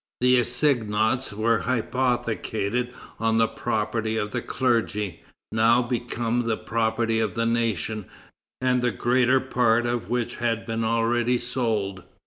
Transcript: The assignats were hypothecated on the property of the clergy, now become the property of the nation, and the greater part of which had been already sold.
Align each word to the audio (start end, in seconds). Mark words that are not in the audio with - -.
The 0.19 0.39
assignats 0.39 1.31
were 1.31 1.59
hypothecated 1.59 2.91
on 3.19 3.37
the 3.37 3.47
property 3.47 4.17
of 4.17 4.31
the 4.31 4.41
clergy, 4.41 5.21
now 5.51 5.83
become 5.83 6.47
the 6.47 6.57
property 6.57 7.19
of 7.19 7.35
the 7.35 7.45
nation, 7.45 8.07
and 8.59 8.81
the 8.81 8.89
greater 8.89 9.39
part 9.39 9.85
of 9.85 10.09
which 10.09 10.37
had 10.37 10.65
been 10.65 10.83
already 10.83 11.37
sold. 11.37 12.01